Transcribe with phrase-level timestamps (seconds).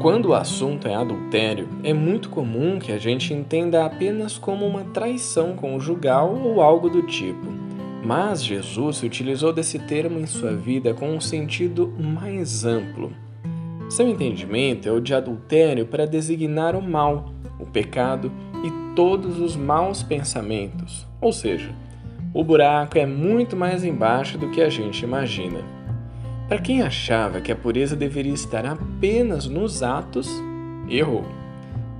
[0.00, 4.82] Quando o assunto é adultério, é muito comum que a gente entenda apenas como uma
[4.82, 7.46] traição conjugal ou algo do tipo.
[8.02, 13.12] Mas Jesus utilizou desse termo em sua vida com um sentido mais amplo.
[13.90, 18.32] Seu entendimento é o de adultério para designar o mal, o pecado
[18.64, 21.06] e todos os maus pensamentos.
[21.20, 21.74] Ou seja,
[22.32, 25.58] o buraco é muito mais embaixo do que a gente imagina.
[26.50, 30.28] Para quem achava que a pureza deveria estar apenas nos atos,
[30.88, 31.24] errou.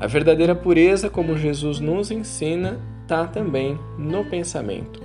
[0.00, 5.02] A verdadeira pureza, como Jesus nos ensina, está também no pensamento.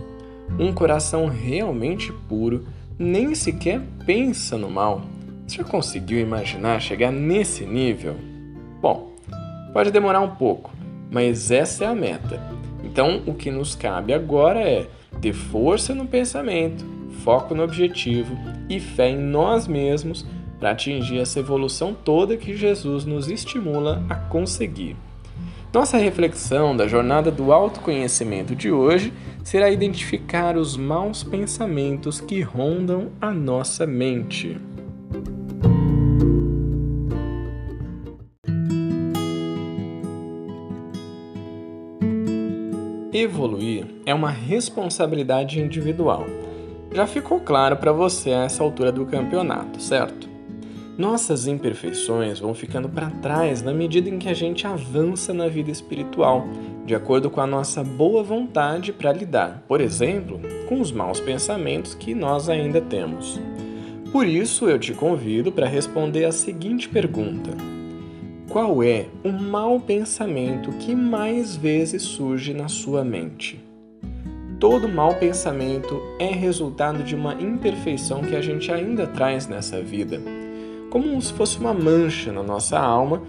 [0.57, 2.65] Um coração realmente puro
[2.97, 5.01] nem sequer pensa no mal.
[5.45, 8.15] Você conseguiu imaginar chegar nesse nível?
[8.81, 9.11] Bom,
[9.73, 10.71] pode demorar um pouco,
[11.11, 12.41] mas essa é a meta.
[12.81, 14.87] Então, o que nos cabe agora é
[15.19, 18.35] ter força no pensamento, foco no objetivo
[18.69, 20.25] e fé em nós mesmos
[20.59, 24.95] para atingir essa evolução toda que Jesus nos estimula a conseguir.
[25.73, 29.11] Nossa reflexão da jornada do autoconhecimento de hoje
[29.43, 34.57] será identificar os maus pensamentos que rondam a nossa mente.
[43.11, 46.25] Evoluir é uma responsabilidade individual
[46.93, 50.29] já ficou claro para você a essa altura do campeonato, certo?
[50.95, 55.71] Nossas imperfeições vão ficando para trás na medida em que a gente avança na vida
[55.71, 56.45] espiritual,
[56.85, 61.95] de acordo com a nossa boa vontade para lidar, por exemplo, com os maus pensamentos
[61.95, 63.41] que nós ainda temos.
[64.11, 67.49] Por isso, eu te convido para responder a seguinte pergunta:
[68.47, 73.72] Qual é o mau pensamento que mais vezes surge na sua mente?
[74.63, 80.21] Todo mau pensamento é resultado de uma imperfeição que a gente ainda traz nessa vida,
[80.89, 83.23] como se fosse uma mancha na nossa alma.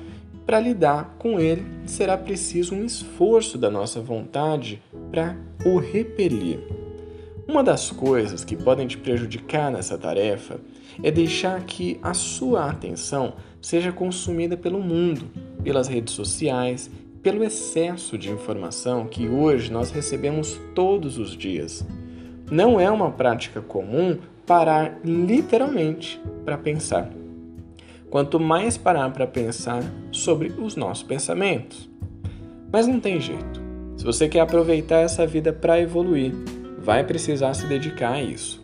[0.47, 4.81] Para lidar com ele, será preciso um esforço da nossa vontade
[5.11, 5.37] para
[5.67, 6.61] o repelir.
[7.49, 10.61] Uma das coisas que podem te prejudicar nessa tarefa
[11.03, 15.29] é deixar que a sua atenção seja consumida pelo mundo,
[15.65, 16.89] pelas redes sociais
[17.25, 21.85] pelo excesso de informação que hoje nós recebemos todos os dias.
[22.51, 27.11] Não é uma prática comum parar literalmente para pensar.
[28.11, 31.89] Quanto mais parar para pensar sobre os nossos pensamentos.
[32.71, 33.63] Mas não tem jeito.
[33.97, 36.35] Se você quer aproveitar essa vida para evoluir,
[36.79, 38.63] vai precisar se dedicar a isso.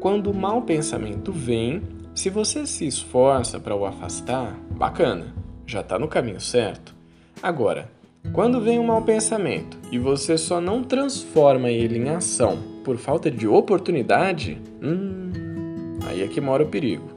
[0.00, 1.82] Quando o mau pensamento vem,
[2.14, 5.34] se você se esforça para o afastar, bacana,
[5.66, 6.95] já está no caminho certo.
[7.42, 7.90] Agora,
[8.32, 13.30] quando vem um mau pensamento e você só não transforma ele em ação por falta
[13.30, 17.08] de oportunidade, hum, aí é que mora o perigo.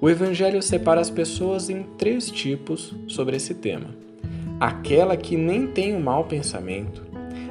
[0.00, 3.88] O Evangelho separa as pessoas em três tipos sobre esse tema:
[4.58, 7.02] aquela que nem tem o um mau pensamento,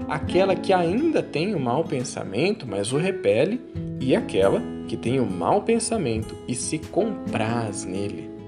[0.08, 3.62] aquela que ainda tem o um mau pensamento, mas o repele,
[4.00, 8.39] e aquela que tem o um mau pensamento e se compraz nele.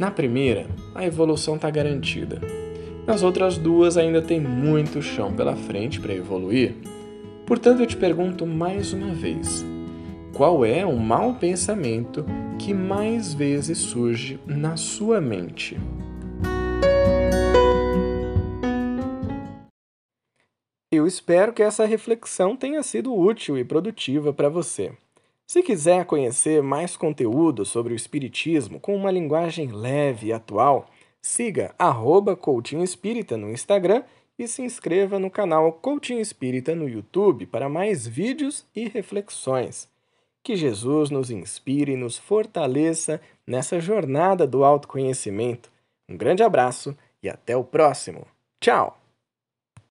[0.00, 2.40] Na primeira, a evolução está garantida.
[3.06, 6.74] Nas outras duas ainda tem muito chão pela frente para evoluir.
[7.44, 9.62] Portanto, eu te pergunto mais uma vez:
[10.32, 12.24] qual é o mau pensamento
[12.58, 15.78] que mais vezes surge na sua mente?
[20.90, 24.92] Eu espero que essa reflexão tenha sido útil e produtiva para você.
[25.50, 30.88] Se quiser conhecer mais conteúdo sobre o Espiritismo com uma linguagem leve e atual,
[31.20, 34.04] siga arroba Coutinho Espírita no Instagram
[34.38, 39.88] e se inscreva no canal Coutinho Espírita no YouTube para mais vídeos e reflexões.
[40.40, 45.68] Que Jesus nos inspire e nos fortaleça nessa jornada do autoconhecimento.
[46.08, 48.24] Um grande abraço e até o próximo.
[48.60, 48.99] Tchau!